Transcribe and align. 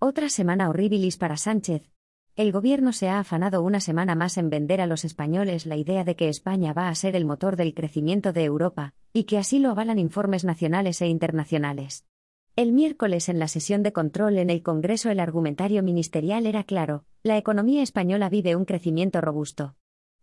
Otra 0.00 0.28
semana 0.28 0.68
horribilis 0.70 1.16
para 1.16 1.36
Sánchez. 1.36 1.90
El 2.36 2.52
gobierno 2.52 2.92
se 2.92 3.08
ha 3.08 3.18
afanado 3.18 3.62
una 3.62 3.80
semana 3.80 4.14
más 4.14 4.38
en 4.38 4.48
vender 4.48 4.80
a 4.80 4.86
los 4.86 5.04
españoles 5.04 5.66
la 5.66 5.74
idea 5.74 6.04
de 6.04 6.14
que 6.14 6.28
España 6.28 6.72
va 6.72 6.88
a 6.88 6.94
ser 6.94 7.16
el 7.16 7.24
motor 7.24 7.56
del 7.56 7.74
crecimiento 7.74 8.32
de 8.32 8.44
Europa, 8.44 8.94
y 9.12 9.24
que 9.24 9.38
así 9.38 9.58
lo 9.58 9.70
avalan 9.70 9.98
informes 9.98 10.44
nacionales 10.44 11.02
e 11.02 11.08
internacionales. 11.08 12.06
El 12.54 12.70
miércoles 12.70 13.28
en 13.28 13.40
la 13.40 13.48
sesión 13.48 13.82
de 13.82 13.92
control 13.92 14.38
en 14.38 14.50
el 14.50 14.62
Congreso 14.62 15.10
el 15.10 15.18
argumentario 15.18 15.82
ministerial 15.82 16.46
era 16.46 16.62
claro, 16.62 17.04
la 17.24 17.36
economía 17.36 17.82
española 17.82 18.28
vive 18.28 18.54
un 18.54 18.66
crecimiento 18.66 19.20
robusto. 19.20 19.74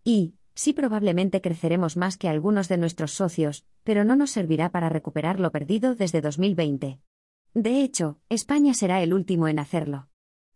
Y, 0.05 0.35
sí 0.53 0.71
probablemente 0.71 1.41
creceremos 1.41 1.97
más 1.97 2.15
que 2.15 2.29
algunos 2.29 2.69
de 2.69 2.77
nuestros 2.77 3.11
socios, 3.11 3.65
pero 3.83 4.05
no 4.05 4.15
nos 4.15 4.31
servirá 4.31 4.69
para 4.69 4.87
recuperar 4.87 5.41
lo 5.41 5.51
perdido 5.51 5.95
desde 5.95 6.21
2020. 6.21 7.01
De 7.55 7.81
hecho, 7.81 8.19
España 8.27 8.73
será 8.73 9.01
el 9.01 9.13
último 9.13 9.47
en 9.47 9.59
hacerlo. 9.59 10.09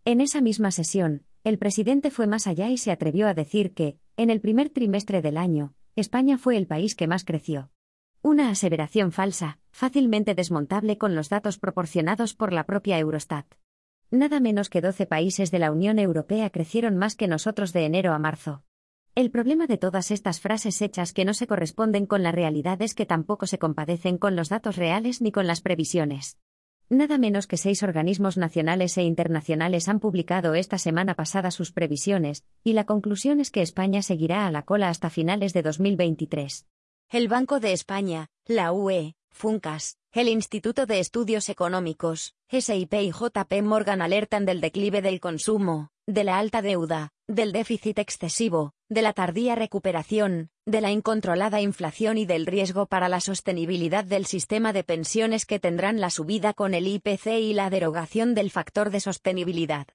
En 0.03 0.19
esa 0.19 0.41
misma 0.41 0.69
sesión, 0.69 1.23
el 1.45 1.57
presidente 1.57 2.11
fue 2.11 2.27
más 2.27 2.45
allá 2.45 2.69
y 2.69 2.77
se 2.77 2.91
atrevió 2.91 3.29
a 3.29 3.33
decir 3.33 3.73
que, 3.73 3.97
en 4.17 4.29
el 4.29 4.41
primer 4.41 4.69
trimestre 4.69 5.21
del 5.21 5.37
año, 5.37 5.73
España 5.95 6.37
fue 6.37 6.57
el 6.57 6.67
país 6.67 6.95
que 6.95 7.07
más 7.07 7.23
creció. 7.23 7.71
Una 8.21 8.49
aseveración 8.49 9.13
falsa, 9.13 9.59
fácilmente 9.71 10.35
desmontable 10.35 10.97
con 10.97 11.15
los 11.15 11.29
datos 11.29 11.57
proporcionados 11.57 12.33
por 12.33 12.51
la 12.51 12.65
propia 12.65 12.99
Eurostat. 12.99 13.45
Nada 14.11 14.41
menos 14.41 14.69
que 14.69 14.81
12 14.81 15.05
países 15.05 15.51
de 15.51 15.59
la 15.59 15.71
Unión 15.71 15.99
Europea 15.99 16.49
crecieron 16.49 16.97
más 16.97 17.15
que 17.15 17.29
nosotros 17.29 17.71
de 17.71 17.85
enero 17.85 18.11
a 18.11 18.19
marzo. 18.19 18.65
El 19.15 19.31
problema 19.31 19.67
de 19.67 19.77
todas 19.77 20.11
estas 20.11 20.41
frases 20.41 20.81
hechas 20.81 21.13
que 21.13 21.23
no 21.23 21.33
se 21.33 21.47
corresponden 21.47 22.05
con 22.05 22.23
la 22.23 22.33
realidad 22.33 22.81
es 22.81 22.93
que 22.93 23.05
tampoco 23.05 23.47
se 23.47 23.57
compadecen 23.57 24.17
con 24.17 24.35
los 24.35 24.49
datos 24.49 24.75
reales 24.75 25.21
ni 25.21 25.31
con 25.31 25.47
las 25.47 25.61
previsiones. 25.61 26.37
Nada 26.91 27.19
menos 27.19 27.45
que 27.45 27.57
seis 27.57 27.83
organismos 27.83 28.35
nacionales 28.35 28.97
e 28.97 29.03
internacionales 29.03 29.87
han 29.87 29.99
publicado 29.99 30.55
esta 30.55 30.79
semana 30.79 31.13
pasada 31.13 31.51
sus 31.51 31.71
previsiones, 31.71 32.43
y 32.63 32.73
la 32.73 32.85
conclusión 32.85 33.39
es 33.39 33.51
que 33.51 33.61
España 33.61 34.01
seguirá 34.01 34.47
a 34.47 34.51
la 34.51 34.63
cola 34.63 34.89
hasta 34.89 35.11
finales 35.11 35.53
de 35.53 35.61
2023. 35.61 36.65
El 37.09 37.27
Banco 37.27 37.59
de 37.59 37.73
España, 37.73 38.29
la 38.47 38.71
UE, 38.71 39.13
FUNCAS, 39.29 39.99
el 40.11 40.29
Instituto 40.29 40.87
de 40.87 40.99
Estudios 40.99 41.49
Económicos, 41.49 42.33
SIP 42.49 42.93
y 42.95 43.11
JP 43.11 43.61
Morgan 43.61 44.01
alertan 44.01 44.47
del 44.47 44.59
declive 44.59 45.03
del 45.03 45.19
consumo, 45.19 45.91
de 46.09 46.23
la 46.23 46.39
alta 46.39 46.63
deuda, 46.63 47.11
del 47.27 47.51
déficit 47.51 47.99
excesivo, 47.99 48.73
de 48.89 49.03
la 49.03 49.13
tardía 49.13 49.53
recuperación, 49.53 50.49
de 50.65 50.81
la 50.81 50.89
incontrolada 50.89 51.61
inflación 51.61 52.17
y 52.17 52.25
del 52.25 52.47
riesgo 52.47 52.87
para 52.87 53.09
la 53.09 53.19
sostenibilidad 53.19 54.03
del 54.03 54.25
sistema 54.25 54.73
de 54.73 54.83
pensiones 54.83 55.45
que 55.45 55.59
tendrán 55.59 56.01
la 56.01 56.09
subida 56.09 56.55
con 56.55 56.73
el 56.73 56.87
IPC 56.87 57.27
y 57.39 57.53
la 57.53 57.69
derogación 57.69 58.33
del 58.33 58.49
factor 58.49 58.89
de 58.89 59.01
sostenibilidad. 59.01 59.85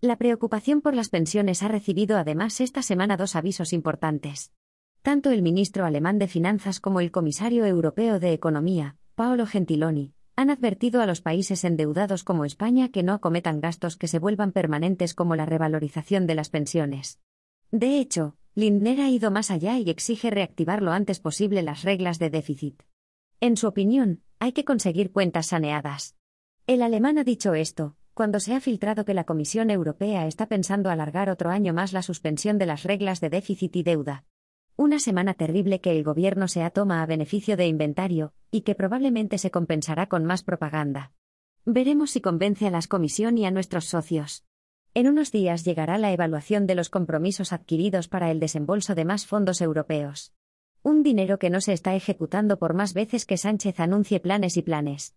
La 0.00 0.16
preocupación 0.16 0.80
por 0.80 0.96
las 0.96 1.08
pensiones 1.08 1.62
ha 1.62 1.68
recibido 1.68 2.18
además 2.18 2.60
esta 2.60 2.82
semana 2.82 3.16
dos 3.16 3.36
avisos 3.36 3.72
importantes. 3.72 4.50
Tanto 5.02 5.30
el 5.30 5.40
ministro 5.40 5.84
alemán 5.84 6.18
de 6.18 6.26
Finanzas 6.26 6.80
como 6.80 6.98
el 6.98 7.12
comisario 7.12 7.64
europeo 7.64 8.18
de 8.18 8.32
Economía, 8.32 8.96
Paolo 9.14 9.46
Gentiloni, 9.46 10.14
han 10.40 10.48
advertido 10.48 11.02
a 11.02 11.06
los 11.06 11.20
países 11.20 11.64
endeudados 11.64 12.24
como 12.24 12.46
España 12.46 12.88
que 12.88 13.02
no 13.02 13.12
acometan 13.12 13.60
gastos 13.60 13.98
que 13.98 14.08
se 14.08 14.18
vuelvan 14.18 14.52
permanentes 14.52 15.12
como 15.12 15.36
la 15.36 15.44
revalorización 15.44 16.26
de 16.26 16.34
las 16.34 16.48
pensiones. 16.48 17.20
De 17.70 17.98
hecho, 17.98 18.36
Lindner 18.54 19.02
ha 19.02 19.10
ido 19.10 19.30
más 19.30 19.50
allá 19.50 19.76
y 19.78 19.90
exige 19.90 20.30
reactivar 20.30 20.80
lo 20.82 20.92
antes 20.92 21.20
posible 21.20 21.60
las 21.60 21.82
reglas 21.82 22.18
de 22.18 22.30
déficit. 22.30 22.82
En 23.40 23.58
su 23.58 23.66
opinión, 23.66 24.22
hay 24.38 24.52
que 24.52 24.64
conseguir 24.64 25.12
cuentas 25.12 25.48
saneadas. 25.48 26.16
El 26.66 26.80
alemán 26.80 27.18
ha 27.18 27.24
dicho 27.24 27.52
esto, 27.52 27.96
cuando 28.14 28.40
se 28.40 28.54
ha 28.54 28.60
filtrado 28.60 29.04
que 29.04 29.12
la 29.12 29.24
Comisión 29.24 29.68
Europea 29.68 30.26
está 30.26 30.46
pensando 30.46 30.88
alargar 30.88 31.28
otro 31.28 31.50
año 31.50 31.74
más 31.74 31.92
la 31.92 32.00
suspensión 32.00 32.56
de 32.56 32.64
las 32.64 32.84
reglas 32.84 33.20
de 33.20 33.28
déficit 33.28 33.76
y 33.76 33.82
deuda. 33.82 34.24
Una 34.74 35.00
semana 35.00 35.34
terrible 35.34 35.82
que 35.82 35.90
el 35.90 36.02
gobierno 36.02 36.48
se 36.48 36.62
ha 36.62 36.70
toma 36.70 37.02
a 37.02 37.06
beneficio 37.06 37.58
de 37.58 37.66
inventario, 37.66 38.32
y 38.50 38.62
que 38.62 38.74
probablemente 38.74 39.38
se 39.38 39.50
compensará 39.50 40.06
con 40.06 40.24
más 40.24 40.42
propaganda. 40.42 41.12
Veremos 41.64 42.10
si 42.10 42.20
convence 42.20 42.66
a 42.66 42.70
la 42.70 42.80
Comisión 42.88 43.38
y 43.38 43.46
a 43.46 43.50
nuestros 43.50 43.84
socios. 43.84 44.44
En 44.94 45.06
unos 45.06 45.30
días 45.30 45.64
llegará 45.64 45.98
la 45.98 46.12
evaluación 46.12 46.66
de 46.66 46.74
los 46.74 46.90
compromisos 46.90 47.52
adquiridos 47.52 48.08
para 48.08 48.30
el 48.30 48.40
desembolso 48.40 48.94
de 48.94 49.04
más 49.04 49.26
fondos 49.26 49.60
europeos. 49.60 50.32
Un 50.82 51.02
dinero 51.02 51.38
que 51.38 51.50
no 51.50 51.60
se 51.60 51.72
está 51.72 51.94
ejecutando 51.94 52.58
por 52.58 52.74
más 52.74 52.94
veces 52.94 53.26
que 53.26 53.36
Sánchez 53.36 53.78
anuncie 53.80 54.18
planes 54.18 54.56
y 54.56 54.62
planes. 54.62 55.08